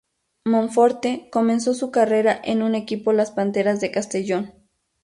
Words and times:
Monforte 0.45 1.29
comenzó 1.31 1.75
su 1.75 1.91
carrera 1.91 2.41
en 2.43 2.63
un 2.63 2.73
equipo 2.73 3.13
las 3.13 3.29
Panteras 3.29 3.79
de 3.81 3.91
Castellón. 3.91 4.51